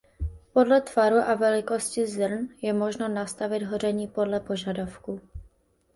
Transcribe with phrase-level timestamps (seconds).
[0.53, 5.21] Podle tvaru a velikosti zrn je možno "nastavit" hoření podle požadavků.